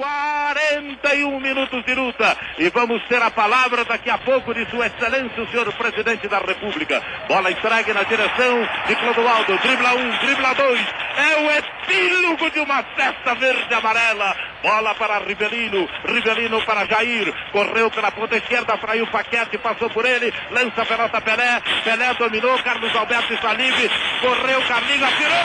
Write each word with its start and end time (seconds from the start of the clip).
41 0.00 1.38
minutos 1.40 1.84
de 1.84 1.94
luta. 1.94 2.34
E 2.58 2.70
vamos 2.70 3.02
ter 3.06 3.20
a 3.22 3.30
palavra 3.30 3.84
daqui 3.84 4.08
a 4.08 4.16
pouco 4.16 4.54
de 4.54 4.64
Sua 4.70 4.86
Excelência, 4.86 5.42
o 5.42 5.48
senhor 5.50 5.70
presidente 5.74 6.26
da 6.26 6.38
República. 6.38 7.02
Bola 7.28 7.50
entregue 7.50 7.92
na 7.92 8.02
direção 8.04 8.66
de 8.86 8.96
Clodoaldo. 8.96 9.58
Dribla 9.58 9.94
um, 9.94 10.10
dribla 10.24 10.54
dois. 10.54 10.86
É 11.18 11.36
o 11.36 11.50
epílogo 11.50 12.50
de 12.50 12.60
uma 12.60 12.82
festa 12.82 13.34
verde-amarela. 13.34 14.34
Bola 14.62 14.94
para 14.94 15.18
Rivelino. 15.18 15.86
Rivelino 16.06 16.62
para 16.64 16.86
Jair. 16.86 17.34
Correu 17.52 17.90
pela 17.90 18.10
ponta 18.10 18.36
esquerda, 18.36 18.78
fraiu 18.78 19.06
Paquete, 19.08 19.58
passou 19.58 19.90
por 19.90 20.06
ele. 20.06 20.32
Lança 20.50 20.80
a 20.80 20.86
pelota 20.86 21.20
Pelé. 21.20 21.60
Pelé 21.84 22.14
dominou. 22.14 22.58
Carlos 22.62 22.96
Alberto 22.96 23.34
está 23.34 23.52
livre. 23.52 23.90
Correu, 24.22 24.62
Carlinhos, 24.62 25.02
atirou. 25.02 25.44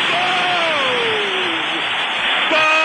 Gol! 2.50 2.85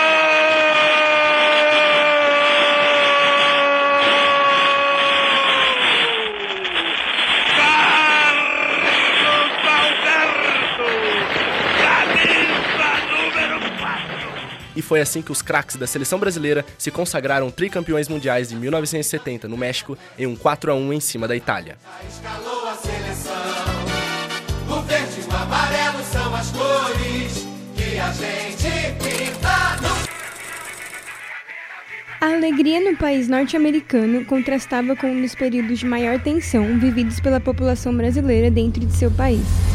foi 14.91 14.99
assim 14.99 15.21
que 15.21 15.31
os 15.31 15.41
craques 15.41 15.77
da 15.77 15.87
seleção 15.87 16.19
brasileira 16.19 16.65
se 16.77 16.91
consagraram 16.91 17.49
tricampeões 17.49 18.09
mundiais 18.09 18.51
em 18.51 18.57
1970 18.57 19.47
no 19.47 19.55
México 19.55 19.97
em 20.19 20.27
um 20.27 20.35
4 20.35 20.69
a 20.69 20.75
1 20.75 20.91
em 20.91 20.99
cima 20.99 21.29
da 21.29 21.33
Itália. 21.33 21.77
A 32.19 32.25
alegria 32.25 32.91
no 32.91 32.97
país 32.97 33.29
norte-americano 33.29 34.25
contrastava 34.25 34.93
com 34.97 35.07
um 35.07 35.21
dos 35.21 35.33
períodos 35.33 35.79
de 35.79 35.85
maior 35.85 36.19
tensão 36.19 36.77
vividos 36.77 37.21
pela 37.21 37.39
população 37.39 37.95
brasileira 37.95 38.51
dentro 38.51 38.85
de 38.85 38.93
seu 38.93 39.09
país. 39.09 39.70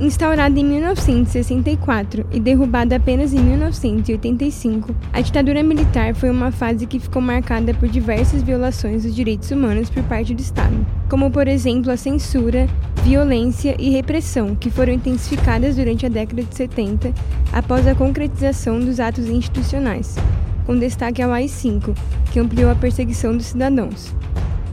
Instaurada 0.00 0.58
em 0.58 0.64
1964 0.64 2.24
e 2.32 2.40
derrubada 2.40 2.96
apenas 2.96 3.34
em 3.34 3.38
1985, 3.38 4.96
a 5.12 5.20
ditadura 5.20 5.62
militar 5.62 6.14
foi 6.14 6.30
uma 6.30 6.50
fase 6.50 6.86
que 6.86 6.98
ficou 6.98 7.20
marcada 7.20 7.74
por 7.74 7.86
diversas 7.86 8.42
violações 8.42 9.02
dos 9.02 9.14
direitos 9.14 9.50
humanos 9.50 9.90
por 9.90 10.02
parte 10.04 10.34
do 10.34 10.40
Estado, 10.40 10.74
como 11.10 11.30
por 11.30 11.46
exemplo 11.46 11.92
a 11.92 11.98
censura, 11.98 12.66
violência 13.04 13.76
e 13.78 13.90
repressão, 13.90 14.56
que 14.56 14.70
foram 14.70 14.94
intensificadas 14.94 15.76
durante 15.76 16.06
a 16.06 16.08
década 16.08 16.44
de 16.44 16.54
70 16.54 17.12
após 17.52 17.86
a 17.86 17.94
concretização 17.94 18.80
dos 18.80 18.98
atos 19.00 19.28
institucionais, 19.28 20.16
com 20.64 20.78
destaque 20.78 21.20
ao 21.20 21.30
AI-5, 21.30 21.94
que 22.32 22.40
ampliou 22.40 22.70
a 22.70 22.74
perseguição 22.74 23.36
dos 23.36 23.46
cidadãos. 23.46 24.14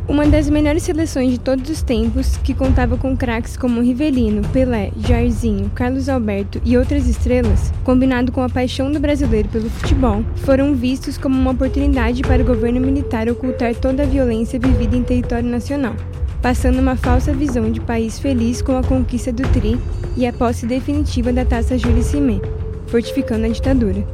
Uma 0.08 0.26
das 0.26 0.50
melhores 0.50 0.84
seleções 0.84 1.32
de 1.32 1.38
todos 1.38 1.70
os 1.70 1.82
tempos, 1.82 2.38
que 2.38 2.54
contava 2.54 2.96
com 2.96 3.16
craques 3.16 3.58
como 3.58 3.82
Rivelino, 3.82 4.42
Pelé, 4.50 4.90
Jairzinho, 4.98 5.70
Carlos 5.76 6.08
Alberto 6.08 6.62
e 6.64 6.78
outras 6.78 7.10
estrelas, 7.10 7.74
combinado 7.84 8.32
com 8.32 8.42
a 8.42 8.48
paixão 8.48 8.90
do 8.90 9.02
brasileiro 9.02 9.50
pelo 9.50 9.70
futebol, 9.70 10.24
foram 10.38 10.74
vistos 10.74 11.18
como 11.18 11.38
uma 11.38 11.52
oportunidade 11.52 12.22
para 12.22 12.42
o 12.42 12.46
governo 12.46 12.80
militar 12.80 13.28
ocultar 13.28 13.76
toda 13.76 14.04
a 14.04 14.06
violência 14.06 14.58
vivida 14.58 14.96
em 14.96 15.04
território 15.04 15.50
nacional, 15.50 15.94
passando 16.42 16.80
uma 16.80 16.96
falsa 16.96 17.34
visão 17.34 17.70
de 17.70 17.82
país 17.82 18.18
feliz 18.18 18.62
com 18.62 18.78
a 18.78 18.84
conquista 18.84 19.34
do 19.34 19.44
Tri 19.50 19.78
e 20.16 20.26
a 20.26 20.32
posse 20.32 20.66
definitiva 20.66 21.34
da 21.34 21.44
taça 21.44 21.78
Júlio 21.78 22.02
Cimé, 22.02 22.40
fortificando 22.88 23.46
a 23.46 23.50
ditadura. 23.50 24.08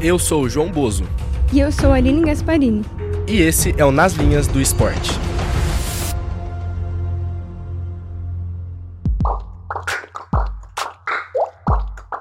Eu 0.00 0.18
sou 0.18 0.42
o 0.42 0.48
João 0.48 0.68
Bozo. 0.68 1.04
E 1.52 1.60
eu 1.60 1.70
sou 1.70 1.92
a 1.92 1.94
Aline 1.94 2.22
Gasparini. 2.22 2.82
E 3.26 3.40
esse 3.40 3.72
é 3.78 3.84
o 3.84 3.92
Nas 3.92 4.14
Linhas 4.14 4.46
do 4.48 4.60
Esporte. 4.60 5.12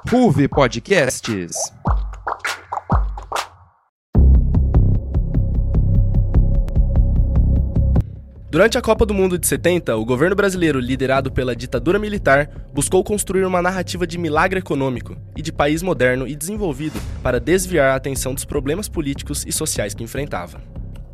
Ruve 0.10 0.48
Podcasts. 0.48 1.56
Durante 8.52 8.78
a 8.78 8.82
Copa 8.82 9.06
do 9.06 9.14
Mundo 9.14 9.40
de 9.40 9.48
70, 9.48 9.96
o 9.96 10.06
governo 10.06 10.36
brasileiro, 10.36 10.80
liderado 10.80 11.32
pela 11.32 11.56
ditadura 11.56 11.98
militar, 11.98 12.50
buscou 12.74 13.04
construir 13.04 13.46
uma 13.46 13.62
narrativa 13.62 14.06
de 14.06 14.18
milagre 14.18 14.60
econômico 14.60 15.16
e 15.36 15.42
de 15.42 15.52
país 15.52 15.82
moderno 15.82 16.28
e 16.28 16.36
desenvolvido 16.36 17.00
para 17.24 17.40
desviar 17.40 17.92
a 17.92 17.96
atenção 17.96 18.34
dos 18.34 18.46
problemas 18.46 18.88
políticos 18.88 19.46
e 19.48 19.52
sociais 19.52 19.94
que 19.94 20.04
enfrentava. 20.04 20.62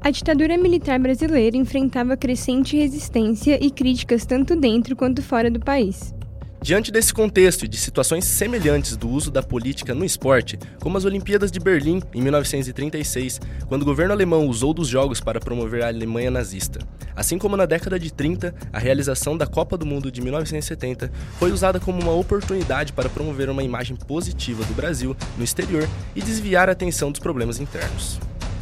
A 0.07 0.09
ditadura 0.09 0.57
militar 0.57 0.97
brasileira 0.99 1.57
enfrentava 1.57 2.15
crescente 2.15 2.77
resistência 2.77 3.61
e 3.61 3.69
críticas 3.69 4.25
tanto 4.25 4.55
dentro 4.55 4.95
quanto 4.95 5.21
fora 5.21 5.51
do 5.51 5.59
país. 5.59 6.15
Diante 6.61 6.93
desse 6.93 7.13
contexto 7.13 7.65
e 7.65 7.67
de 7.67 7.75
situações 7.75 8.23
semelhantes 8.23 8.95
do 8.95 9.09
uso 9.09 9.29
da 9.29 9.43
política 9.43 9.93
no 9.93 10.05
esporte, 10.05 10.57
como 10.79 10.97
as 10.97 11.03
Olimpíadas 11.03 11.51
de 11.51 11.59
Berlim 11.59 12.01
em 12.13 12.21
1936, 12.21 13.41
quando 13.67 13.81
o 13.81 13.85
governo 13.85 14.13
alemão 14.13 14.47
usou 14.47 14.73
dos 14.73 14.87
jogos 14.87 15.19
para 15.19 15.41
promover 15.41 15.83
a 15.83 15.89
Alemanha 15.89 16.31
nazista. 16.31 16.79
Assim 17.13 17.37
como 17.37 17.57
na 17.57 17.65
década 17.65 17.99
de 17.99 18.09
30, 18.09 18.55
a 18.71 18.79
realização 18.79 19.35
da 19.35 19.45
Copa 19.45 19.77
do 19.77 19.85
Mundo 19.85 20.09
de 20.09 20.21
1970 20.21 21.11
foi 21.37 21.51
usada 21.51 21.81
como 21.81 22.01
uma 22.01 22.13
oportunidade 22.13 22.93
para 22.93 23.09
promover 23.09 23.49
uma 23.49 23.61
imagem 23.61 23.97
positiva 23.97 24.63
do 24.63 24.73
Brasil 24.73 25.17
no 25.37 25.43
exterior 25.43 25.85
e 26.15 26.21
desviar 26.21 26.69
a 26.69 26.71
atenção 26.71 27.11
dos 27.11 27.19
problemas 27.19 27.59
internos. 27.59 28.17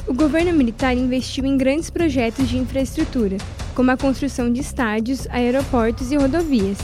O 0.07 0.13
governo 0.13 0.53
militar 0.53 0.95
investiu 0.95 1.45
em 1.45 1.57
grandes 1.57 1.89
projetos 1.89 2.47
de 2.47 2.59
infraestrutura, 2.59 3.37
como 3.73 3.89
a 3.89 3.97
construção 3.97 4.53
de 4.53 4.61
estádios, 4.61 5.27
aeroportos 5.31 6.11
e 6.11 6.15
rodovias, 6.15 6.77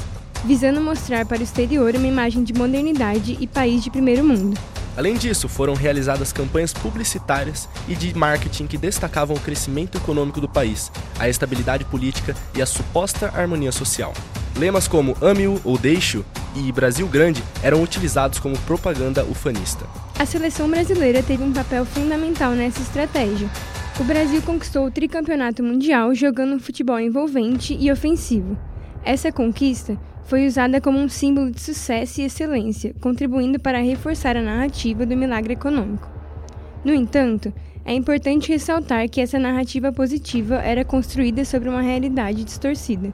visando 0.44 0.82
mostrar 0.82 1.24
para 1.28 1.38
o 1.38 1.44
exterior 1.44 1.96
uma 1.96 2.08
imagem 2.08 2.44
de 2.44 2.52
modernidade 2.52 3.38
e 3.40 3.46
país 3.46 3.84
de 3.84 3.92
primeiro 3.92 4.24
mundo. 4.24 4.60
Além 4.98 5.14
disso, 5.14 5.48
foram 5.48 5.76
realizadas 5.76 6.34
campanhas 6.34 6.74
publicitárias 6.74 7.70
e 7.88 7.94
de 7.94 8.12
marketing 8.18 8.66
que 8.66 8.78
destacavam 8.78 9.38
o 9.38 9.40
crescimento 9.40 10.00
econômico 10.00 10.42
do 10.42 10.50
país, 10.50 10.92
a 11.20 11.30
estabilidade 11.30 11.86
política 11.86 12.36
e 12.56 12.62
a 12.62 12.66
suposta 12.66 13.32
harmonia 13.36 13.72
social. 13.72 14.14
Lemas 14.58 14.88
como 14.88 15.16
Ame-o 15.22 15.62
ou 15.64 15.78
Deixe-o 15.78 16.26
e 16.56 16.72
Brasil 16.72 17.08
Grande 17.08 17.44
eram 17.64 17.82
utilizados 17.82 18.40
como 18.40 18.58
propaganda 18.60 19.24
ufanista. 19.24 19.86
A 20.18 20.26
seleção 20.26 20.70
brasileira 20.70 21.24
teve 21.24 21.44
um 21.44 21.54
papel 21.54 21.86
fundamental 21.86 22.52
nessa 22.52 22.82
estratégia. 22.82 23.50
O 24.00 24.04
Brasil 24.04 24.42
conquistou 24.42 24.86
o 24.86 24.92
tricampeonato 24.92 25.64
mundial 25.64 26.14
jogando 26.16 26.56
um 26.56 26.60
futebol 26.60 27.00
envolvente 27.00 27.76
e 27.80 27.92
ofensivo. 27.92 28.58
Essa 29.04 29.32
conquista 29.32 29.98
foi 30.26 30.46
usada 30.46 30.80
como 30.80 31.00
um 31.00 31.10
símbolo 31.10 31.52
de 31.52 31.60
sucesso 31.60 32.22
e 32.22 32.26
excelência, 32.26 32.94
contribuindo 33.02 33.60
para 33.60 33.80
reforçar 33.80 34.38
a 34.38 34.42
narrativa 34.42 35.06
do 35.06 35.18
milagre 35.18 35.54
econômico. 35.54 36.10
No 36.84 36.94
entanto, 36.94 37.54
é 37.84 37.94
importante 37.94 38.52
ressaltar 38.52 39.10
que 39.10 39.20
essa 39.20 39.40
narrativa 39.40 39.92
positiva 39.92 40.56
era 40.56 40.86
construída 40.86 41.44
sobre 41.44 41.68
uma 41.68 41.82
realidade 41.82 42.44
distorcida. 42.44 43.14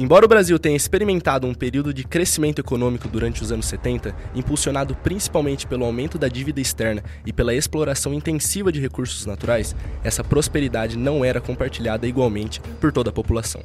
Embora 0.00 0.24
o 0.24 0.28
Brasil 0.28 0.58
tenha 0.58 0.78
experimentado 0.78 1.46
um 1.46 1.52
período 1.52 1.92
de 1.92 2.04
crescimento 2.04 2.58
econômico 2.58 3.06
durante 3.06 3.42
os 3.42 3.52
anos 3.52 3.66
70, 3.66 4.16
impulsionado 4.34 4.94
principalmente 4.94 5.66
pelo 5.66 5.84
aumento 5.84 6.16
da 6.16 6.26
dívida 6.26 6.58
externa 6.58 7.04
e 7.26 7.34
pela 7.34 7.54
exploração 7.54 8.14
intensiva 8.14 8.72
de 8.72 8.80
recursos 8.80 9.26
naturais, 9.26 9.76
essa 10.02 10.24
prosperidade 10.24 10.96
não 10.96 11.22
era 11.22 11.38
compartilhada 11.38 12.06
igualmente 12.06 12.62
por 12.80 12.90
toda 12.90 13.10
a 13.10 13.12
população. 13.12 13.60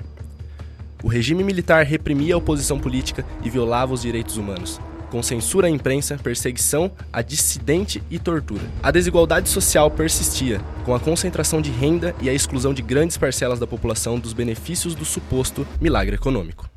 O 1.01 1.07
regime 1.07 1.41
militar 1.41 1.85
reprimia 1.85 2.35
a 2.35 2.37
oposição 2.37 2.77
política 2.77 3.25
e 3.41 3.49
violava 3.49 3.93
os 3.93 4.01
direitos 4.01 4.35
humanos 4.35 4.77
com 5.09 5.21
censura 5.23 5.67
à 5.67 5.69
imprensa, 5.69 6.17
perseguição 6.21 6.91
a 7.11 7.21
dissidente 7.21 8.01
e 8.09 8.19
tortura. 8.19 8.63
A 8.81 8.91
desigualdade 8.91 9.49
social 9.49 9.89
persistia, 9.89 10.59
com 10.83 10.93
a 10.93 10.99
concentração 10.99 11.61
de 11.61 11.71
renda 11.71 12.15
e 12.21 12.29
a 12.29 12.33
exclusão 12.33 12.73
de 12.73 12.81
grandes 12.81 13.17
parcelas 13.17 13.59
da 13.59 13.67
população 13.67 14.19
dos 14.19 14.33
benefícios 14.33 14.95
do 14.95 15.05
suposto 15.05 15.65
milagre 15.79 16.15
econômico. 16.15 16.69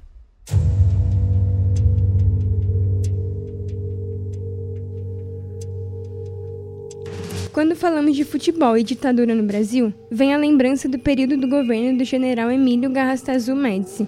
Quando 7.58 7.74
falamos 7.74 8.14
de 8.14 8.22
futebol 8.22 8.78
e 8.78 8.84
ditadura 8.84 9.34
no 9.34 9.42
Brasil, 9.42 9.92
vem 10.08 10.32
a 10.32 10.38
lembrança 10.38 10.88
do 10.88 10.96
período 10.96 11.36
do 11.36 11.48
governo 11.48 11.98
do 11.98 12.04
general 12.04 12.52
Emílio 12.52 12.88
Garrastazu 12.88 13.52
Médici, 13.56 14.06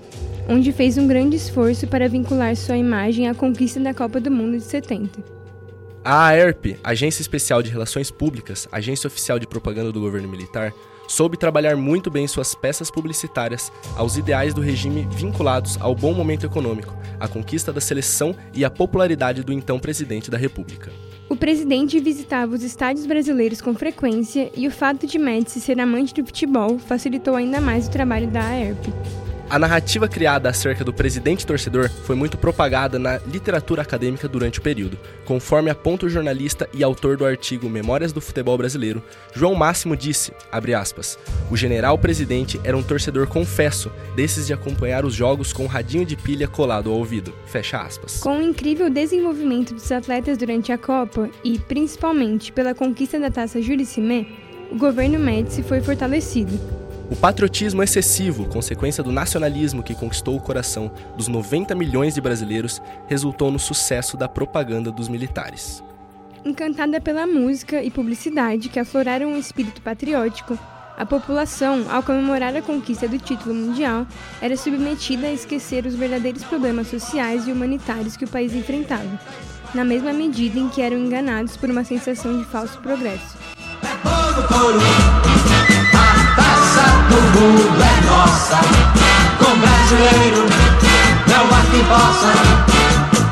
onde 0.49 0.71
fez 0.71 0.97
um 0.97 1.09
grande 1.09 1.35
esforço 1.35 1.85
para 1.89 2.09
vincular 2.09 2.55
sua 2.55 2.77
imagem 2.77 3.29
à 3.29 3.35
conquista 3.35 3.81
da 3.81 3.93
Copa 3.93 4.21
do 4.21 4.31
Mundo 4.31 4.57
de 4.57 4.63
70. 4.63 5.21
A 6.05 6.29
AERP, 6.29 6.79
Agência 6.85 7.23
Especial 7.23 7.61
de 7.61 7.73
Relações 7.73 8.09
Públicas, 8.09 8.69
agência 8.71 9.09
oficial 9.09 9.37
de 9.37 9.49
propaganda 9.49 9.91
do 9.91 9.99
governo 9.99 10.29
militar, 10.29 10.73
soube 11.09 11.37
trabalhar 11.37 11.75
muito 11.75 12.09
bem 12.09 12.29
suas 12.29 12.55
peças 12.55 12.89
publicitárias 12.89 13.73
aos 13.97 14.17
ideais 14.17 14.55
do 14.55 14.61
regime 14.61 15.09
vinculados 15.11 15.77
ao 15.81 15.93
bom 15.93 16.15
momento 16.15 16.47
econômico, 16.47 16.97
à 17.19 17.27
conquista 17.27 17.73
da 17.73 17.81
seleção 17.81 18.33
e 18.55 18.65
à 18.65 18.71
popularidade 18.71 19.43
do 19.43 19.53
então 19.53 19.81
presidente 19.81 20.31
da 20.31 20.39
República. 20.39 20.93
O 21.31 21.37
presidente 21.37 22.01
visitava 22.01 22.57
os 22.57 22.65
estádios 22.65 23.07
brasileiros 23.07 23.61
com 23.61 23.73
frequência 23.73 24.51
e 24.57 24.67
o 24.67 24.71
fato 24.71 25.07
de 25.07 25.17
Médici 25.17 25.61
ser 25.61 25.81
amante 25.81 26.13
do 26.13 26.27
futebol 26.27 26.77
facilitou 26.77 27.37
ainda 27.37 27.61
mais 27.61 27.87
o 27.87 27.91
trabalho 27.91 28.27
da 28.27 28.45
AERP. 28.45 28.93
A 29.51 29.59
narrativa 29.59 30.07
criada 30.07 30.49
acerca 30.49 30.85
do 30.85 30.93
presidente 30.93 31.45
torcedor 31.45 31.91
foi 31.91 32.15
muito 32.15 32.39
propagada 32.39 33.01
na 33.01 33.19
literatura 33.27 33.83
acadêmica 33.83 34.29
durante 34.29 34.61
o 34.61 34.63
período, 34.63 34.97
conforme 35.25 35.69
aponta 35.69 36.07
o 36.07 36.09
jornalista 36.09 36.69
e 36.73 36.85
autor 36.85 37.17
do 37.17 37.27
artigo 37.27 37.69
Memórias 37.69 38.13
do 38.13 38.21
Futebol 38.21 38.57
Brasileiro, 38.57 39.03
João 39.35 39.57
Máximo 39.57 39.97
disse, 39.97 40.33
aspas, 40.53 41.19
o 41.51 41.57
general 41.57 41.99
presidente 41.99 42.61
era 42.63 42.77
um 42.77 42.83
torcedor 42.83 43.27
confesso, 43.27 43.91
desses 44.15 44.47
de 44.47 44.53
acompanhar 44.53 45.05
os 45.05 45.15
jogos 45.15 45.53
com 45.53 45.65
um 45.65 45.67
radinho 45.67 46.07
de 46.07 46.15
pilha 46.15 46.47
colado 46.47 46.89
ao 46.89 46.97
ouvido, 46.97 47.35
fecha 47.47 47.83
aspas. 47.83 48.21
Com 48.21 48.39
o 48.39 48.43
incrível 48.43 48.89
desenvolvimento 48.89 49.75
dos 49.75 49.91
atletas 49.91 50.39
durante 50.39 50.71
a 50.71 50.79
Copa 50.79 51.29
e, 51.43 51.59
principalmente, 51.59 52.53
pela 52.53 52.73
conquista 52.73 53.19
da 53.19 53.33
taça 53.33 53.61
Jules 53.61 53.89
Cimé, 53.89 54.29
o 54.71 54.79
governo 54.79 55.19
Médici 55.19 55.65
foi 55.65 55.81
fortalecido, 55.81 56.57
o 57.11 57.17
patriotismo 57.17 57.83
excessivo, 57.83 58.47
consequência 58.47 59.03
do 59.03 59.11
nacionalismo 59.11 59.83
que 59.83 59.97
conquistou 59.97 60.37
o 60.37 60.41
coração 60.41 60.93
dos 61.17 61.27
90 61.27 61.75
milhões 61.75 62.15
de 62.15 62.21
brasileiros, 62.21 62.81
resultou 63.09 63.51
no 63.51 63.59
sucesso 63.59 64.17
da 64.17 64.29
propaganda 64.29 64.93
dos 64.93 65.09
militares. 65.09 65.83
Encantada 66.45 67.01
pela 67.01 67.27
música 67.27 67.83
e 67.83 67.91
publicidade 67.91 68.69
que 68.69 68.79
afloraram 68.79 69.35
o 69.35 69.37
espírito 69.37 69.83
patriótico, 69.83 70.57
a 70.97 71.05
população, 71.05 71.85
ao 71.91 72.03
comemorar 72.03 72.55
a 72.55 72.63
conquista 72.63 73.09
do 73.09 73.19
título 73.19 73.55
mundial, 73.55 74.07
era 74.41 74.57
submetida 74.57 75.27
a 75.27 75.33
esquecer 75.33 75.87
os 75.87 75.95
verdadeiros 75.95 76.45
problemas 76.45 76.87
sociais 76.87 77.49
e 77.49 77.53
humanitários 77.53 78.17
que 78.17 78.25
o 78.25 78.29
país 78.29 78.55
enfrentava, 78.55 79.21
na 79.75 79.85
mesma 79.85 80.13
medida 80.13 80.59
em 80.59 80.69
que 80.69 80.81
eram 80.81 80.99
enganados 80.99 81.57
por 81.57 81.69
uma 81.71 81.83
sensação 81.83 82.39
de 82.39 82.45
falso 82.45 82.79
progresso. 82.79 83.37
É 83.83 85.50
mundo 87.23 87.83
é 87.83 88.01
nossa. 88.07 88.57
Com 89.39 89.59
brasileiro 89.59 90.47
não 91.29 91.47
há 91.47 91.63
quem 91.71 91.85
possa. 91.85 92.33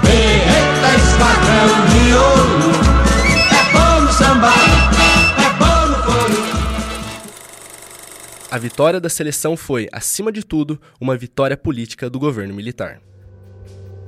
Eita, 0.08 0.90
esquadrão 0.96 1.70
de 1.90 2.14
ouro. 2.14 2.70
É 3.50 3.62
bom 3.72 4.00
no 4.02 4.12
samba, 4.12 4.52
é 5.36 5.50
bom 5.58 5.86
no 5.88 6.02
couro. 6.02 6.42
A 8.50 8.58
vitória 8.58 9.00
da 9.00 9.08
seleção 9.08 9.56
foi, 9.56 9.88
acima 9.92 10.32
de 10.32 10.44
tudo, 10.44 10.80
uma 11.00 11.16
vitória 11.16 11.56
política 11.56 12.08
do 12.08 12.18
governo 12.18 12.54
militar. 12.54 13.00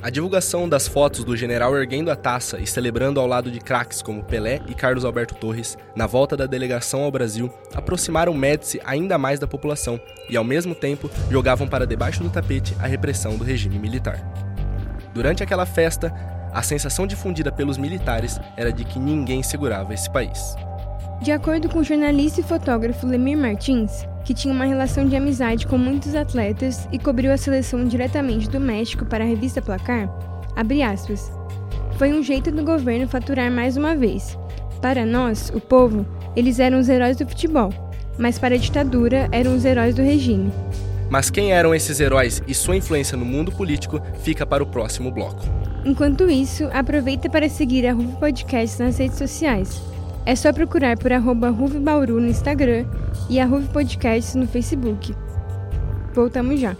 A 0.03 0.09
divulgação 0.09 0.67
das 0.67 0.89
fotos 0.89 1.23
do 1.25 1.37
general 1.37 1.77
erguendo 1.77 2.11
a 2.11 2.17
taça 2.17 2.59
e 2.59 2.67
celebrando 2.67 3.21
ao 3.21 3.27
lado 3.27 3.51
de 3.51 3.61
craques 3.61 4.01
como 4.01 4.25
Pelé 4.25 4.63
e 4.67 4.73
Carlos 4.73 5.05
Alberto 5.05 5.35
Torres 5.35 5.77
na 5.95 6.07
volta 6.07 6.35
da 6.35 6.47
delegação 6.47 7.03
ao 7.03 7.11
Brasil 7.11 7.53
aproximaram 7.75 8.33
Médici 8.33 8.81
ainda 8.83 9.19
mais 9.19 9.39
da 9.39 9.47
população 9.47 10.01
e, 10.27 10.39
ao 10.39 10.45
mesmo 10.45 10.75
tempo, 10.75 11.11
jogavam 11.31 11.69
para 11.69 11.87
debaixo 11.87 12.23
do 12.23 12.31
tapete 12.31 12.75
a 12.81 12.87
repressão 12.87 13.37
do 13.37 13.45
regime 13.45 13.79
militar. 13.79 14.25
Durante 15.13 15.43
aquela 15.43 15.67
festa, 15.67 16.11
a 16.51 16.63
sensação 16.63 17.07
difundida 17.07 17.53
pelos 17.53 17.77
militares 17.77 18.41
era 18.57 18.73
de 18.73 18.87
que 18.87 18.99
ninguém 18.99 19.43
segurava 19.43 19.93
esse 19.93 20.11
país. 20.11 20.57
De 21.21 21.31
acordo 21.31 21.69
com 21.69 21.81
o 21.81 21.85
jornalista 21.85 22.41
e 22.41 22.45
fotógrafo 22.45 23.07
Lemir 23.07 23.37
Martins, 23.37 24.07
que 24.25 24.35
tinha 24.35 24.53
uma 24.53 24.65
relação 24.65 25.07
de 25.07 25.17
amizade 25.17 25.67
com 25.67 25.79
muitos 25.79 26.15
atletas 26.15 26.89
e 26.93 26.99
cobriu 26.99 27.33
a 27.33 27.37
seleção 27.37 27.85
diretamente 27.85 28.49
do 28.49 28.61
México 28.61 29.05
para 29.05 29.25
a 29.25 29.27
revista 29.27 29.63
Placar, 29.63 30.09
abre 30.55 30.83
aspas, 30.83 31.33
foi 31.97 32.13
um 32.13 32.23
jeito 32.23 32.51
do 32.51 32.65
governo 32.65 33.09
faturar 33.09 33.51
mais 33.51 33.77
uma 33.77 33.95
vez. 33.95 34.39
Para 34.81 35.05
nós, 35.05 35.53
o 35.55 35.61
povo, 35.61 36.07
eles 36.35 36.59
eram 36.59 36.79
os 36.79 36.89
heróis 36.89 37.17
do 37.17 37.27
futebol, 37.27 37.71
mas 38.19 38.39
para 38.39 38.55
a 38.55 38.59
ditadura 38.59 39.29
eram 39.33 39.55
os 39.55 39.65
heróis 39.65 39.95
do 39.95 40.03
regime. 40.03 40.53
Mas 41.11 41.29
quem 41.29 41.53
eram 41.53 41.75
esses 41.75 41.99
heróis 41.99 42.41
e 42.47 42.55
sua 42.55 42.77
influência 42.77 43.17
no 43.19 43.25
mundo 43.25 43.51
político 43.51 44.01
fica 44.23 44.47
para 44.47 44.63
o 44.63 44.67
próximo 44.67 45.11
bloco. 45.11 45.45
Enquanto 45.85 46.31
isso, 46.31 46.69
aproveita 46.73 47.29
para 47.29 47.49
seguir 47.49 47.87
a 47.87 47.93
Ruvo 47.93 48.17
Podcast 48.19 48.81
nas 48.81 48.97
redes 48.97 49.19
sociais. 49.19 49.90
É 50.27 50.37
só 50.37 50.53
procurar 50.53 50.99
por 50.99 51.13
arroba 51.13 51.51
Bauru 51.51 52.21
no 52.21 52.27
Instagram 52.27 52.85
e 53.29 53.41
a 53.41 53.47
Ruve 53.47 53.73
Podcasts 53.73 54.35
no 54.35 54.47
Facebook. 54.47 55.15
Voltamos 56.13 56.61
já. 56.61 56.77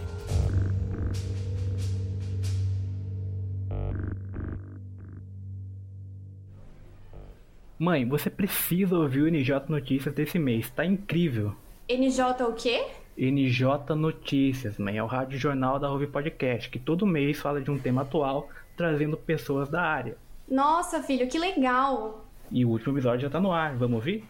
Mãe, 7.79 8.07
você 8.07 8.29
precisa 8.29 8.95
ouvir 8.95 9.21
o 9.23 9.27
NJ 9.27 9.63
Notícias 9.67 10.13
desse 10.13 10.37
mês, 10.37 10.69
tá 10.69 10.85
incrível. 10.85 11.55
NJ 11.89 12.43
o 12.43 12.53
quê? 12.53 12.85
NJ 13.17 13.95
Notícias, 13.95 14.77
mãe, 14.77 14.97
é 14.97 15.03
o 15.03 15.07
rádio 15.07 15.39
jornal 15.39 15.79
da 15.79 15.87
Ruve 15.87 16.05
Podcast, 16.05 16.69
que 16.69 16.77
todo 16.77 17.07
mês 17.07 17.39
fala 17.39 17.59
de 17.59 17.71
um 17.71 17.79
tema 17.79 18.03
atual, 18.03 18.49
trazendo 18.77 19.17
pessoas 19.17 19.67
da 19.67 19.81
área. 19.81 20.15
Nossa, 20.47 21.01
filho, 21.01 21.27
que 21.27 21.39
legal! 21.39 22.30
E 22.51 22.65
o 22.65 22.69
último 22.69 22.93
episódio 22.93 23.21
já 23.21 23.29
tá 23.29 23.39
no 23.39 23.51
ar, 23.51 23.77
vamos 23.77 23.95
ouvir? 23.95 24.25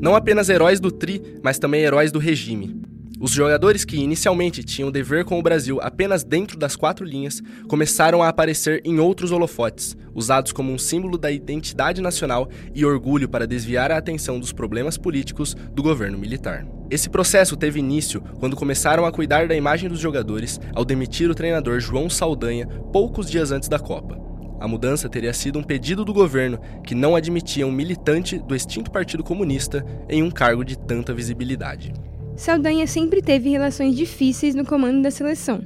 Não 0.00 0.14
apenas 0.14 0.48
heróis 0.48 0.80
do 0.80 0.90
Tri, 0.90 1.20
mas 1.42 1.58
também 1.58 1.82
heróis 1.82 2.10
do 2.10 2.18
regime. 2.18 2.85
Os 3.18 3.30
jogadores 3.30 3.82
que 3.82 3.96
inicialmente 3.96 4.62
tinham 4.62 4.90
dever 4.90 5.24
com 5.24 5.38
o 5.38 5.42
Brasil 5.42 5.78
apenas 5.80 6.22
dentro 6.22 6.58
das 6.58 6.76
quatro 6.76 7.02
linhas 7.02 7.40
começaram 7.66 8.22
a 8.22 8.28
aparecer 8.28 8.82
em 8.84 8.98
outros 9.00 9.32
holofotes, 9.32 9.96
usados 10.14 10.52
como 10.52 10.70
um 10.70 10.76
símbolo 10.76 11.16
da 11.16 11.30
identidade 11.30 12.02
nacional 12.02 12.46
e 12.74 12.84
orgulho 12.84 13.26
para 13.26 13.46
desviar 13.46 13.90
a 13.90 13.96
atenção 13.96 14.38
dos 14.38 14.52
problemas 14.52 14.98
políticos 14.98 15.56
do 15.72 15.82
governo 15.82 16.18
militar. 16.18 16.66
Esse 16.90 17.08
processo 17.08 17.56
teve 17.56 17.80
início 17.80 18.20
quando 18.38 18.54
começaram 18.54 19.06
a 19.06 19.12
cuidar 19.12 19.48
da 19.48 19.56
imagem 19.56 19.88
dos 19.88 19.98
jogadores 19.98 20.60
ao 20.74 20.84
demitir 20.84 21.30
o 21.30 21.34
treinador 21.34 21.80
João 21.80 22.10
Saldanha 22.10 22.66
poucos 22.92 23.30
dias 23.30 23.50
antes 23.50 23.68
da 23.68 23.78
Copa. 23.78 24.20
A 24.60 24.68
mudança 24.68 25.08
teria 25.08 25.32
sido 25.32 25.58
um 25.58 25.62
pedido 25.62 26.04
do 26.04 26.12
governo 26.12 26.58
que 26.84 26.94
não 26.94 27.16
admitia 27.16 27.66
um 27.66 27.72
militante 27.72 28.38
do 28.38 28.54
extinto 28.54 28.90
Partido 28.90 29.24
Comunista 29.24 29.84
em 30.06 30.22
um 30.22 30.30
cargo 30.30 30.64
de 30.64 30.78
tanta 30.78 31.14
visibilidade. 31.14 31.92
Saldanha 32.36 32.86
sempre 32.86 33.22
teve 33.22 33.48
relações 33.48 33.96
difíceis 33.96 34.54
no 34.54 34.64
comando 34.64 35.00
da 35.00 35.10
seleção. 35.10 35.62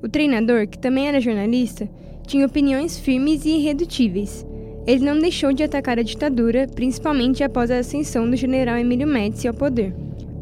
O 0.00 0.08
treinador, 0.08 0.68
que 0.68 0.78
também 0.78 1.08
era 1.08 1.20
jornalista, 1.20 1.90
tinha 2.24 2.46
opiniões 2.46 2.96
firmes 2.96 3.44
e 3.44 3.50
irredutíveis. 3.50 4.46
Ele 4.86 5.04
não 5.04 5.18
deixou 5.18 5.52
de 5.52 5.64
atacar 5.64 5.98
a 5.98 6.02
ditadura, 6.02 6.68
principalmente 6.72 7.42
após 7.42 7.68
a 7.68 7.78
ascensão 7.78 8.30
do 8.30 8.36
general 8.36 8.76
Emílio 8.76 9.08
Médici 9.08 9.48
ao 9.48 9.54
poder. 9.54 9.92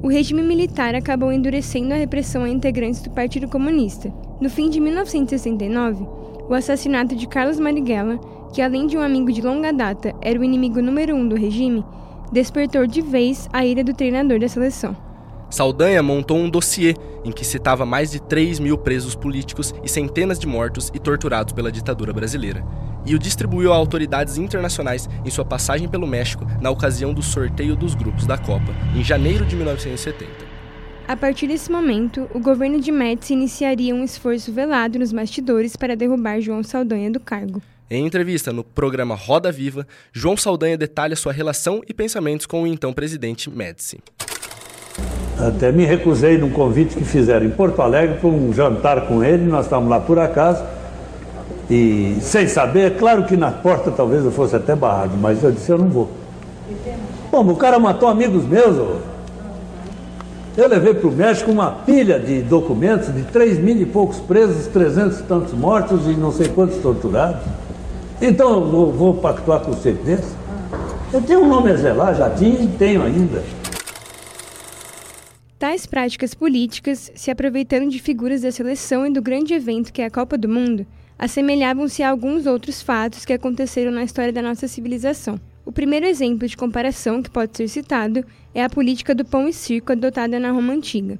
O 0.02 0.08
regime 0.08 0.42
militar 0.42 0.94
acabou 0.94 1.32
endurecendo 1.32 1.94
a 1.94 1.96
repressão 1.96 2.44
a 2.44 2.50
integrantes 2.50 3.00
do 3.00 3.10
Partido 3.10 3.48
Comunista. 3.48 4.12
No 4.40 4.50
fim 4.50 4.68
de 4.68 4.78
1969, 4.78 6.04
o 6.50 6.52
assassinato 6.52 7.16
de 7.16 7.26
Carlos 7.26 7.58
Marighella, 7.58 8.18
que 8.52 8.60
além 8.60 8.86
de 8.86 8.98
um 8.98 9.00
amigo 9.00 9.32
de 9.32 9.40
longa 9.40 9.72
data 9.72 10.14
era 10.20 10.38
o 10.38 10.44
inimigo 10.44 10.82
número 10.82 11.14
um 11.14 11.26
do 11.26 11.36
regime, 11.36 11.82
despertou 12.30 12.86
de 12.86 13.00
vez 13.00 13.48
a 13.52 13.64
ira 13.64 13.82
do 13.82 13.94
treinador 13.94 14.38
da 14.38 14.48
seleção. 14.48 15.11
Saldanha 15.52 16.02
montou 16.02 16.38
um 16.38 16.48
dossiê 16.48 16.94
em 17.22 17.30
que 17.30 17.44
citava 17.44 17.84
mais 17.84 18.10
de 18.10 18.22
3 18.22 18.58
mil 18.58 18.78
presos 18.78 19.14
políticos 19.14 19.74
e 19.84 19.88
centenas 19.88 20.38
de 20.38 20.46
mortos 20.46 20.90
e 20.94 20.98
torturados 20.98 21.52
pela 21.52 21.70
ditadura 21.70 22.10
brasileira, 22.10 22.64
e 23.04 23.14
o 23.14 23.18
distribuiu 23.18 23.70
a 23.70 23.76
autoridades 23.76 24.38
internacionais 24.38 25.10
em 25.22 25.28
sua 25.28 25.44
passagem 25.44 25.88
pelo 25.88 26.06
México 26.06 26.46
na 26.58 26.70
ocasião 26.70 27.12
do 27.12 27.20
sorteio 27.20 27.76
dos 27.76 27.94
grupos 27.94 28.26
da 28.26 28.38
Copa, 28.38 28.74
em 28.96 29.04
janeiro 29.04 29.44
de 29.44 29.54
1970. 29.54 30.30
A 31.06 31.16
partir 31.18 31.48
desse 31.48 31.70
momento, 31.70 32.26
o 32.32 32.40
governo 32.40 32.80
de 32.80 32.90
Médici 32.90 33.34
iniciaria 33.34 33.94
um 33.94 34.02
esforço 34.02 34.50
velado 34.50 34.98
nos 34.98 35.12
bastidores 35.12 35.76
para 35.76 35.94
derrubar 35.94 36.40
João 36.40 36.62
Saldanha 36.62 37.10
do 37.10 37.20
cargo. 37.20 37.60
Em 37.90 38.06
entrevista 38.06 38.54
no 38.54 38.64
programa 38.64 39.14
Roda 39.14 39.52
Viva, 39.52 39.86
João 40.14 40.34
Saldanha 40.34 40.78
detalha 40.78 41.14
sua 41.14 41.30
relação 41.30 41.82
e 41.86 41.92
pensamentos 41.92 42.46
com 42.46 42.62
o 42.62 42.66
então 42.66 42.90
presidente 42.90 43.50
Médici. 43.50 43.98
Até 45.48 45.72
me 45.72 45.84
recusei 45.84 46.38
num 46.38 46.50
convite 46.50 46.94
que 46.94 47.04
fizeram 47.04 47.44
em 47.44 47.50
Porto 47.50 47.82
Alegre 47.82 48.18
para 48.20 48.28
um 48.28 48.52
jantar 48.52 49.08
com 49.08 49.24
ele, 49.24 49.44
nós 49.44 49.64
estávamos 49.64 49.90
lá 49.90 49.98
por 49.98 50.16
acaso, 50.16 50.62
e 51.68 52.16
sem 52.20 52.46
saber, 52.46 52.96
claro 52.96 53.24
que 53.24 53.36
na 53.36 53.50
porta 53.50 53.90
talvez 53.90 54.24
eu 54.24 54.30
fosse 54.30 54.54
até 54.54 54.76
barrado, 54.76 55.14
mas 55.20 55.42
eu 55.42 55.50
disse, 55.50 55.68
eu 55.68 55.78
não 55.78 55.88
vou. 55.88 56.08
Bom, 57.32 57.44
o 57.50 57.56
cara 57.56 57.76
matou 57.80 58.08
amigos 58.08 58.44
meus, 58.44 58.76
Eu 60.56 60.68
levei 60.68 60.94
para 60.94 61.08
o 61.08 61.12
México 61.12 61.50
uma 61.50 61.72
pilha 61.72 62.20
de 62.20 62.42
documentos 62.42 63.12
de 63.12 63.22
3 63.24 63.58
mil 63.58 63.76
e 63.78 63.86
poucos 63.86 64.18
presos, 64.18 64.68
300 64.68 65.18
e 65.18 65.22
tantos 65.24 65.54
mortos 65.54 66.06
e 66.06 66.10
não 66.10 66.30
sei 66.30 66.46
quantos 66.48 66.76
torturados. 66.76 67.42
Então 68.20 68.52
eu 68.52 68.92
vou, 68.92 69.14
pactuar 69.14 69.60
com 69.60 69.72
desse? 69.72 70.30
Eu 71.12 71.20
tenho 71.20 71.40
um 71.40 71.48
nome 71.48 71.72
a 71.72 71.74
zelar, 71.74 72.14
já 72.14 72.30
tinha 72.30 72.62
e 72.62 72.68
tenho 72.68 73.02
ainda. 73.02 73.42
Tais 75.62 75.86
práticas 75.86 76.34
políticas, 76.34 77.12
se 77.14 77.30
aproveitando 77.30 77.88
de 77.88 78.00
figuras 78.00 78.40
da 78.40 78.50
seleção 78.50 79.06
e 79.06 79.12
do 79.12 79.22
grande 79.22 79.54
evento 79.54 79.92
que 79.92 80.02
é 80.02 80.06
a 80.06 80.10
Copa 80.10 80.36
do 80.36 80.48
Mundo, 80.48 80.84
assemelhavam-se 81.16 82.02
a 82.02 82.10
alguns 82.10 82.46
outros 82.46 82.82
fatos 82.82 83.24
que 83.24 83.32
aconteceram 83.32 83.92
na 83.92 84.02
história 84.02 84.32
da 84.32 84.42
nossa 84.42 84.66
civilização. 84.66 85.40
O 85.64 85.70
primeiro 85.70 86.04
exemplo 86.04 86.48
de 86.48 86.56
comparação 86.56 87.22
que 87.22 87.30
pode 87.30 87.56
ser 87.56 87.68
citado 87.68 88.26
é 88.52 88.64
a 88.64 88.68
política 88.68 89.14
do 89.14 89.24
pão 89.24 89.46
e 89.46 89.52
circo 89.52 89.92
adotada 89.92 90.40
na 90.40 90.50
Roma 90.50 90.72
Antiga. 90.72 91.16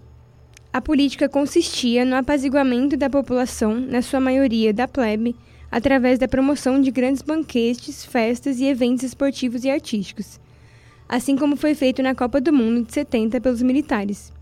A 0.72 0.80
política 0.80 1.28
consistia 1.28 2.04
no 2.04 2.16
apaziguamento 2.16 2.96
da 2.96 3.08
população, 3.08 3.78
na 3.78 4.02
sua 4.02 4.18
maioria 4.18 4.75
da 4.75 4.88
plebe, 4.88 5.37
através 5.70 6.18
da 6.18 6.26
promoção 6.26 6.80
de 6.80 6.90
grandes 6.90 7.22
banquetes, 7.22 8.04
festas 8.04 8.58
e 8.58 8.64
eventos 8.64 9.04
esportivos 9.04 9.62
e 9.62 9.70
artísticos, 9.70 10.40
assim 11.12 11.37
como 11.37 11.57
foi 11.57 11.75
feito 11.75 12.02
na 12.02 12.14
Copa 12.14 12.40
do 12.40 12.52
Mundo 12.52 12.85
de 12.85 12.92
70 12.92 13.40
pelos 13.40 13.62
militares. 13.62 14.33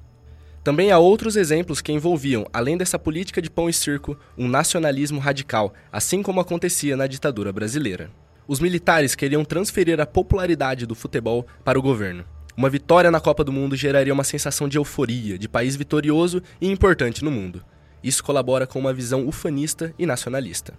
Também 0.65 0.91
há 0.91 0.99
outros 0.99 1.37
exemplos 1.37 1.81
que 1.81 1.93
envolviam, 1.93 2.47
além 2.53 2.77
dessa 2.77 2.99
política 2.99 3.43
de 3.43 3.51
pão 3.51 3.69
e 3.69 3.73
circo, 3.73 4.17
um 4.39 4.49
nacionalismo 4.49 5.19
radical, 5.19 5.75
assim 5.93 6.23
como 6.23 6.41
acontecia 6.41 6.97
na 6.97 7.07
ditadura 7.07 7.53
brasileira 7.53 8.11
os 8.51 8.59
militares 8.59 9.15
queriam 9.15 9.45
transferir 9.45 10.01
a 10.01 10.07
popularidade 10.07 10.85
do 10.85 10.97
futebol 10.97 11.47
para 11.65 11.79
o 11.79 11.83
governo. 11.83 12.25
Uma 12.57 12.69
vitória 12.69 13.09
na 13.09 13.21
Copa 13.21 13.45
do 13.45 13.53
Mundo 13.53 13.77
geraria 13.77 14.13
uma 14.13 14.25
sensação 14.25 14.69
de 14.69 14.77
euforia, 14.77 15.39
de 15.39 15.49
país 15.49 15.77
vitorioso 15.77 16.43
e 16.61 16.69
importante 16.69 17.25
no 17.25 17.31
mundo. 17.31 17.63
Isso 18.03 18.25
colabora 18.25 18.67
com 18.67 18.81
uma 18.81 18.93
visão 18.93 19.25
ufanista 19.25 19.95
e 19.97 20.05
nacionalista. 20.05 20.75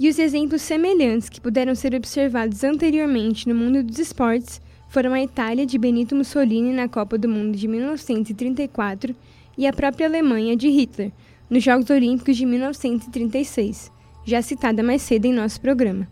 E 0.00 0.08
os 0.08 0.18
exemplos 0.18 0.62
semelhantes 0.62 1.28
que 1.28 1.40
puderam 1.40 1.76
ser 1.76 1.94
observados 1.94 2.64
anteriormente 2.64 3.48
no 3.48 3.54
mundo 3.54 3.84
dos 3.84 4.00
esportes 4.00 4.60
foram 4.92 5.14
a 5.14 5.22
Itália 5.22 5.64
de 5.64 5.78
Benito 5.78 6.14
Mussolini 6.14 6.70
na 6.70 6.86
Copa 6.86 7.16
do 7.16 7.26
Mundo 7.26 7.56
de 7.56 7.66
1934 7.66 9.16
e 9.56 9.66
a 9.66 9.72
própria 9.72 10.06
Alemanha 10.06 10.54
de 10.54 10.68
Hitler 10.68 11.10
nos 11.48 11.64
Jogos 11.64 11.88
Olímpicos 11.88 12.36
de 12.36 12.44
1936, 12.44 13.90
já 14.22 14.42
citada 14.42 14.82
mais 14.82 15.00
cedo 15.00 15.24
em 15.24 15.32
nosso 15.32 15.58
programa. 15.62 16.06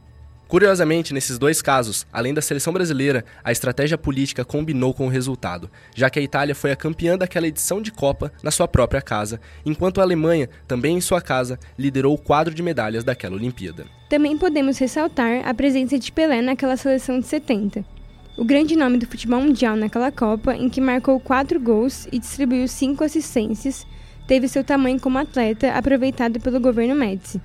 Curiosamente, 0.49 1.13
nesses 1.13 1.39
dois 1.39 1.61
casos, 1.61 2.07
além 2.11 2.33
da 2.33 2.41
seleção 2.41 2.73
brasileira, 2.73 3.23
a 3.45 3.53
estratégia 3.53 3.99
política 3.99 4.47
combinou 4.47 4.95
com 4.95 5.07
o 5.07 5.11
resultado, 5.11 5.71
já 5.95 6.09
que 6.09 6.19
a 6.19 6.23
Itália 6.23 6.55
foi 6.55 6.73
a 6.73 6.77
campeã 6.77 7.19
daquela 7.19 7.47
edição 7.47 7.83
de 7.83 7.93
Copa 7.93 8.33
na 8.43 8.51
sua 8.51 8.67
própria 8.67 9.03
casa, 9.03 9.43
enquanto 9.65 10.01
a 10.01 10.05
Alemanha, 10.05 10.49
também 10.67 10.97
em 10.97 11.01
sua 11.03 11.21
casa, 11.21 11.59
liderou 11.79 12.15
o 12.15 12.19
quadro 12.19 12.55
de 12.55 12.63
medalhas 12.63 13.05
daquela 13.05 13.37
Olimpíada. 13.37 13.85
Também 14.09 14.39
podemos 14.39 14.79
ressaltar 14.79 15.47
a 15.47 15.53
presença 15.53 15.99
de 15.99 16.11
Pelé 16.11 16.41
naquela 16.41 16.79
seleção 16.79 17.21
de 17.21 17.27
70. 17.27 18.00
O 18.37 18.45
grande 18.45 18.77
nome 18.77 18.97
do 18.97 19.07
futebol 19.07 19.41
mundial 19.41 19.77
naquela 19.77 20.11
Copa, 20.11 20.55
em 20.55 20.69
que 20.69 20.81
marcou 20.81 21.21
quatro 21.21 21.61
gols 21.61 22.07
e 22.13 22.19
distribuiu 22.19 22.67
cinco 22.69 23.05
assistências, 23.05 23.87
teve 24.27 24.49
seu 24.49 24.65
tamanho 24.65 25.01
como 25.01 25.19
atleta 25.19 25.73
aproveitado 25.73 26.41
pelo 26.41 26.61
governo 26.61 26.95
Médici. 26.95 27.41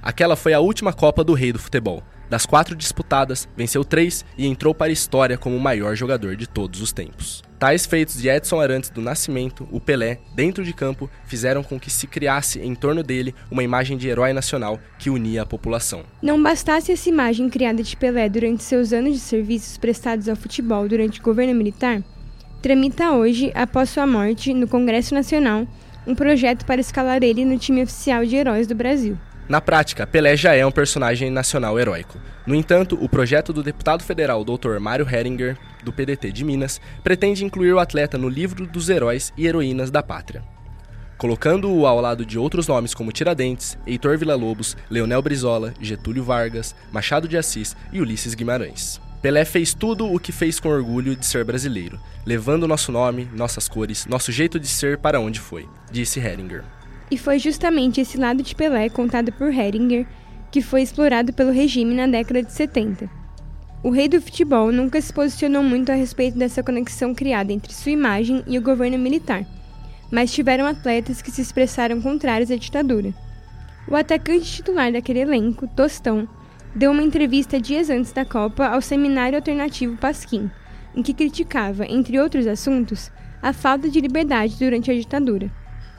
Aquela 0.00 0.36
foi 0.36 0.54
a 0.54 0.60
última 0.60 0.92
Copa 0.92 1.24
do 1.24 1.34
Rei 1.34 1.52
do 1.52 1.58
Futebol. 1.58 2.02
Das 2.28 2.44
quatro 2.44 2.74
disputadas, 2.74 3.48
venceu 3.56 3.84
três 3.84 4.24
e 4.36 4.46
entrou 4.46 4.74
para 4.74 4.88
a 4.88 4.92
história 4.92 5.38
como 5.38 5.56
o 5.56 5.60
maior 5.60 5.94
jogador 5.94 6.36
de 6.36 6.48
todos 6.48 6.80
os 6.80 6.92
tempos. 6.92 7.42
Tais 7.58 7.86
feitos 7.86 8.20
de 8.20 8.28
Edson 8.28 8.60
Arantes 8.60 8.90
do 8.90 9.00
Nascimento, 9.00 9.66
o 9.70 9.80
Pelé, 9.80 10.18
dentro 10.34 10.62
de 10.62 10.74
campo, 10.74 11.08
fizeram 11.24 11.62
com 11.62 11.80
que 11.80 11.90
se 11.90 12.06
criasse 12.06 12.60
em 12.60 12.74
torno 12.74 13.02
dele 13.02 13.34
uma 13.50 13.62
imagem 13.62 13.96
de 13.96 14.08
herói 14.08 14.32
nacional 14.32 14.78
que 14.98 15.08
unia 15.08 15.42
a 15.42 15.46
população. 15.46 16.04
Não 16.20 16.42
bastasse 16.42 16.92
essa 16.92 17.08
imagem 17.08 17.48
criada 17.48 17.82
de 17.82 17.96
Pelé 17.96 18.28
durante 18.28 18.62
seus 18.62 18.92
anos 18.92 19.14
de 19.14 19.20
serviços 19.20 19.78
prestados 19.78 20.28
ao 20.28 20.36
futebol 20.36 20.86
durante 20.86 21.20
o 21.20 21.22
governo 21.22 21.54
militar, 21.54 22.02
tramita 22.60 23.12
hoje, 23.12 23.52
após 23.54 23.90
sua 23.90 24.06
morte, 24.06 24.52
no 24.52 24.66
Congresso 24.66 25.14
Nacional, 25.14 25.66
um 26.06 26.14
projeto 26.14 26.66
para 26.66 26.80
escalar 26.80 27.22
ele 27.22 27.44
no 27.44 27.58
time 27.58 27.82
oficial 27.82 28.24
de 28.24 28.36
heróis 28.36 28.66
do 28.66 28.74
Brasil. 28.74 29.16
Na 29.48 29.60
prática, 29.60 30.04
Pelé 30.04 30.36
já 30.36 30.54
é 30.54 30.66
um 30.66 30.72
personagem 30.72 31.30
nacional 31.30 31.78
heróico. 31.78 32.18
No 32.44 32.54
entanto, 32.54 32.98
o 33.00 33.08
projeto 33.08 33.52
do 33.52 33.62
deputado 33.62 34.02
federal 34.02 34.44
Dr. 34.44 34.80
Mário 34.80 35.08
Heringer, 35.08 35.56
do 35.84 35.92
PDT 35.92 36.32
de 36.32 36.44
Minas, 36.44 36.80
pretende 37.04 37.44
incluir 37.44 37.72
o 37.72 37.78
atleta 37.78 38.18
no 38.18 38.28
livro 38.28 38.66
dos 38.66 38.88
heróis 38.88 39.32
e 39.36 39.46
heroínas 39.46 39.88
da 39.88 40.02
pátria. 40.02 40.42
Colocando-o 41.16 41.86
ao 41.86 42.00
lado 42.00 42.26
de 42.26 42.36
outros 42.36 42.66
nomes 42.66 42.92
como 42.92 43.12
Tiradentes, 43.12 43.78
Heitor 43.86 44.18
Villa-Lobos, 44.18 44.76
Leonel 44.90 45.22
Brizola, 45.22 45.72
Getúlio 45.80 46.24
Vargas, 46.24 46.74
Machado 46.90 47.28
de 47.28 47.38
Assis 47.38 47.76
e 47.92 48.00
Ulisses 48.00 48.34
Guimarães. 48.34 49.00
Pelé 49.22 49.44
fez 49.44 49.72
tudo 49.72 50.12
o 50.12 50.18
que 50.18 50.32
fez 50.32 50.58
com 50.58 50.68
orgulho 50.68 51.14
de 51.14 51.24
ser 51.24 51.44
brasileiro, 51.44 52.00
levando 52.24 52.68
nosso 52.68 52.90
nome, 52.90 53.30
nossas 53.32 53.68
cores, 53.68 54.06
nosso 54.06 54.30
jeito 54.32 54.58
de 54.58 54.66
ser 54.66 54.98
para 54.98 55.20
onde 55.20 55.40
foi, 55.40 55.68
disse 55.90 56.20
Heringer. 56.20 56.64
E 57.10 57.16
foi 57.16 57.38
justamente 57.38 58.00
esse 58.00 58.18
lado 58.18 58.42
de 58.42 58.54
Pelé 58.54 58.88
contado 58.88 59.32
por 59.32 59.52
Heringer 59.52 60.06
que 60.50 60.62
foi 60.62 60.82
explorado 60.82 61.32
pelo 61.32 61.52
regime 61.52 61.94
na 61.94 62.06
década 62.06 62.42
de 62.42 62.52
70. 62.52 63.10
O 63.82 63.90
rei 63.90 64.08
do 64.08 64.20
futebol 64.20 64.72
nunca 64.72 65.00
se 65.00 65.12
posicionou 65.12 65.62
muito 65.62 65.92
a 65.92 65.94
respeito 65.94 66.38
dessa 66.38 66.62
conexão 66.62 67.14
criada 67.14 67.52
entre 67.52 67.72
sua 67.72 67.92
imagem 67.92 68.42
e 68.46 68.58
o 68.58 68.62
governo 68.62 68.98
militar, 68.98 69.44
mas 70.10 70.32
tiveram 70.32 70.66
atletas 70.66 71.20
que 71.20 71.30
se 71.30 71.42
expressaram 71.42 72.00
contrários 72.00 72.50
à 72.50 72.56
ditadura. 72.56 73.14
O 73.88 73.94
atacante 73.94 74.50
titular 74.50 74.90
daquele 74.90 75.20
elenco, 75.20 75.68
Tostão, 75.68 76.28
deu 76.74 76.90
uma 76.90 77.02
entrevista 77.02 77.60
dias 77.60 77.88
antes 77.88 78.12
da 78.12 78.24
Copa 78.24 78.66
ao 78.66 78.80
seminário 78.80 79.36
alternativo 79.36 79.96
Pasquim, 79.96 80.50
em 80.94 81.02
que 81.02 81.14
criticava, 81.14 81.84
entre 81.86 82.18
outros 82.18 82.46
assuntos, 82.46 83.12
a 83.42 83.52
falta 83.52 83.88
de 83.88 84.00
liberdade 84.00 84.56
durante 84.58 84.90
a 84.90 84.94
ditadura. 84.94 85.50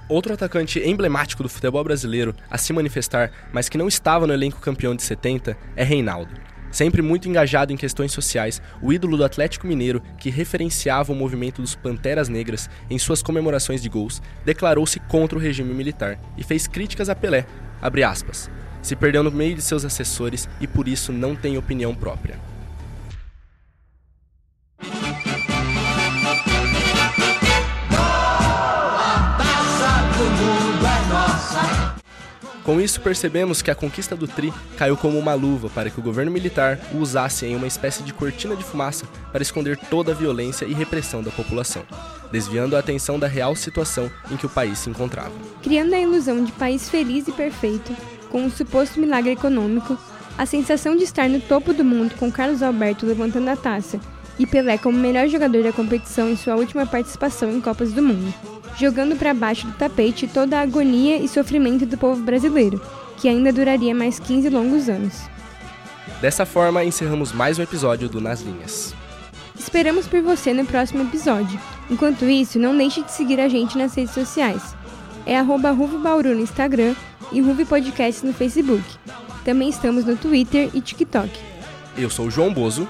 Outro 0.10 0.34
atacante 0.34 0.80
emblemático 0.80 1.44
do 1.44 1.50
futebol 1.50 1.84
brasileiro 1.84 2.34
a 2.50 2.58
se 2.58 2.72
manifestar, 2.72 3.30
mas 3.52 3.68
que 3.68 3.78
não 3.78 3.90
estava 3.90 4.26
no 4.26 4.34
elenco 4.34 4.62
campeão 4.62 4.96
de 4.96 5.04
70, 5.04 5.58
é 5.76 5.84
Reinaldo. 5.84 6.32
Sempre 6.72 7.02
muito 7.02 7.28
engajado 7.28 7.74
em 7.74 7.78
questões 7.78 8.14
sociais, 8.14 8.62
o 8.82 8.94
ídolo 8.94 9.18
do 9.18 9.26
Atlético 9.26 9.68
Mineiro, 9.68 10.02
que 10.18 10.30
referenciava 10.30 11.12
o 11.12 11.16
movimento 11.16 11.62
dos 11.62 11.76
Panteras 11.76 12.30
Negras 12.30 12.70
em 12.90 12.98
suas 12.98 13.22
comemorações 13.22 13.82
de 13.82 13.90
gols, 13.90 14.22
declarou-se 14.46 15.00
contra 15.02 15.38
o 15.38 15.42
regime 15.42 15.74
militar 15.74 16.18
e 16.38 16.44
fez 16.44 16.68
críticas 16.68 17.10
a 17.10 17.16
Pelé, 17.16 17.46
aspas, 18.06 18.50
se 18.82 18.96
perdeu 18.96 19.24
no 19.24 19.32
meio 19.32 19.56
de 19.56 19.62
seus 19.62 19.84
assessores 19.84 20.48
e 20.62 20.68
por 20.68 20.88
isso 20.88 21.12
não 21.12 21.36
tem 21.36 21.58
opinião 21.58 21.94
própria. 21.94 22.40
Com 32.68 32.82
isso, 32.82 33.00
percebemos 33.00 33.62
que 33.62 33.72
a 33.72 33.76
conquista 33.76 34.14
do 34.14 34.28
Tri 34.28 34.54
caiu 34.76 34.98
como 34.98 35.18
uma 35.18 35.34
luva 35.34 35.70
para 35.70 35.90
que 35.90 36.02
o 36.02 36.04
governo 36.04 36.30
militar 36.30 36.78
o 36.94 36.98
usasse 36.98 37.46
em 37.46 37.56
uma 37.56 37.66
espécie 37.66 38.04
de 38.04 38.14
cortina 38.14 38.58
de 38.58 38.64
fumaça 38.66 39.06
para 39.32 39.42
esconder 39.42 39.78
toda 39.78 40.12
a 40.12 40.14
violência 40.14 40.66
e 40.66 40.74
repressão 40.74 41.24
da 41.24 41.32
população, 41.32 41.84
desviando 42.30 42.76
a 42.76 42.80
atenção 42.80 43.18
da 43.18 43.26
real 43.26 43.56
situação 43.56 44.12
em 44.30 44.36
que 44.36 44.46
o 44.46 44.50
país 44.50 44.80
se 44.80 44.90
encontrava. 44.90 45.32
Criando 45.64 45.94
a 45.94 46.00
ilusão 46.00 46.44
de 46.44 46.52
país 46.52 46.90
feliz 46.90 47.26
e 47.30 47.32
perfeito, 47.32 47.96
com 48.30 48.44
um 48.44 48.52
suposto 48.52 49.00
milagre 49.00 49.32
econômico, 49.32 49.98
a 50.38 50.46
sensação 50.46 50.94
de 50.94 51.06
estar 51.06 51.30
no 51.30 51.40
topo 51.40 51.74
do 51.74 51.86
mundo 51.86 52.16
com 52.16 52.30
Carlos 52.30 52.62
Alberto 52.62 53.06
levantando 53.06 53.48
a 53.48 53.56
taça 53.56 53.98
e 54.40 54.46
Pelé 54.46 54.78
como 54.78 54.98
melhor 54.98 55.28
jogador 55.28 55.64
da 55.64 55.72
competição 55.72 56.30
em 56.30 56.36
sua 56.36 56.56
última 56.56 56.86
participação 56.86 57.52
em 57.52 57.62
Copas 57.62 57.92
do 57.92 58.02
Mundo 58.04 58.34
jogando 58.78 59.16
para 59.16 59.34
baixo 59.34 59.66
do 59.68 59.74
tapete 59.74 60.28
toda 60.28 60.58
a 60.58 60.62
agonia 60.62 61.18
e 61.18 61.28
sofrimento 61.28 61.86
do 61.86 61.98
povo 61.98 62.22
brasileiro, 62.22 62.80
que 63.18 63.28
ainda 63.28 63.52
duraria 63.52 63.94
mais 63.94 64.20
15 64.20 64.50
longos 64.50 64.88
anos. 64.88 65.24
Dessa 66.22 66.46
forma, 66.46 66.84
encerramos 66.84 67.34
mais 67.34 67.58
um 67.58 67.64
episódio 67.64 68.08
do 68.08 68.22
Nas 68.22 68.42
Linhas. 68.42 68.94
Esperamos 69.58 70.08
por 70.08 70.22
você 70.22 70.54
no 70.54 70.66
próximo 70.66 71.04
episódio. 71.04 71.60
Enquanto 71.90 72.26
isso, 72.26 72.60
não 72.60 72.78
deixe 72.78 73.04
de 73.04 73.12
seguir 73.12 73.40
a 73.40 73.50
gente 73.50 73.78
nas 73.78 73.96
redes 73.96 74.14
sociais. 74.14 74.76
É 75.26 75.38
arroba 75.38 75.74
no 75.74 76.40
Instagram 76.40 76.96
e 77.32 77.42
Ruve 77.42 77.66
Podcast 77.66 78.26
no 78.26 78.34
Facebook. 78.34 78.84
Também 79.44 79.70
estamos 79.70 80.06
no 80.06 80.16
Twitter 80.16 80.70
e 80.74 80.82
TikTok. 80.82 81.32
Eu 81.98 82.10
sou 82.10 82.28
o 82.28 82.32
João 82.32 82.54
Bozo. 82.54 82.88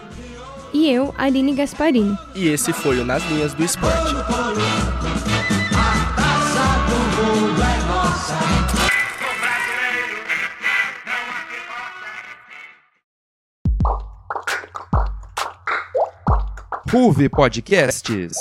E 0.74 0.90
eu, 0.90 1.14
Aline 1.18 1.54
Gasparini. 1.54 2.18
E 2.36 2.48
esse 2.48 2.74
foi 2.74 3.00
o 3.00 3.06
Nas 3.06 3.24
Linhas 3.30 3.54
do 3.54 3.64
Esporte. 3.64 4.14
Ruve 16.90 17.28
Podcasts. 17.30 18.38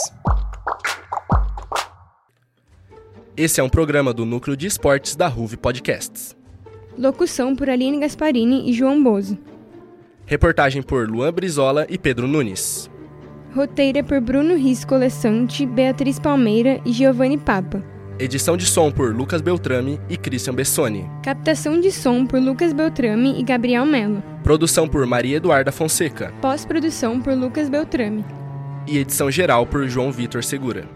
Esse 3.36 3.60
é 3.60 3.62
um 3.62 3.68
programa 3.68 4.14
do 4.14 4.24
Núcleo 4.24 4.56
de 4.56 4.66
Esportes 4.66 5.14
da 5.14 5.26
Ruve 5.28 5.56
Podcasts. 5.56 6.36
Locução 6.96 7.54
por 7.54 7.68
Aline 7.68 8.00
Gasparini 8.00 8.70
e 8.70 8.72
João 8.72 9.02
Bozo. 9.02 9.36
Reportagem 10.28 10.82
por 10.82 11.08
Luan 11.08 11.32
Brizola 11.32 11.86
e 11.88 11.96
Pedro 11.96 12.26
Nunes. 12.26 12.90
Roteira 13.54 14.02
por 14.02 14.20
Bruno 14.20 14.56
Risco 14.56 14.96
Lessante, 14.96 15.64
Beatriz 15.64 16.18
Palmeira 16.18 16.80
e 16.84 16.90
Giovanni 16.90 17.38
Papa. 17.38 17.80
Edição 18.18 18.56
de 18.56 18.66
som 18.66 18.90
por 18.90 19.14
Lucas 19.14 19.40
Beltrame 19.40 20.00
e 20.10 20.16
Christian 20.16 20.52
Bessoni. 20.52 21.08
Captação 21.22 21.80
de 21.80 21.92
som 21.92 22.26
por 22.26 22.40
Lucas 22.40 22.72
Beltrame 22.72 23.38
e 23.38 23.42
Gabriel 23.44 23.86
Melo. 23.86 24.20
Produção 24.42 24.88
por 24.88 25.06
Maria 25.06 25.36
Eduarda 25.36 25.70
Fonseca. 25.70 26.34
Pós-produção 26.42 27.20
por 27.20 27.32
Lucas 27.32 27.68
Beltrame. 27.68 28.24
E 28.84 28.98
edição 28.98 29.30
geral 29.30 29.64
por 29.64 29.86
João 29.86 30.10
Vitor 30.10 30.42
Segura. 30.42 30.88